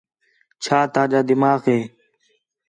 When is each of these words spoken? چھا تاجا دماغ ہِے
چھا 0.63 0.79
تاجا 0.93 1.21
دماغ 1.29 1.59
ہِے 1.69 1.77